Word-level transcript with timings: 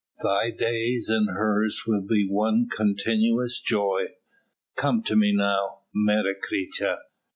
Thy 0.23 0.49
days 0.49 1.09
and 1.09 1.29
hers 1.29 1.83
will 1.85 2.01
be 2.01 2.25
one 2.27 2.67
continuous 2.67 3.61
joy. 3.61 4.13
Come 4.75 5.03
to 5.03 5.15
me 5.15 5.31
now, 5.31 5.81
Menecreta! 5.95 7.01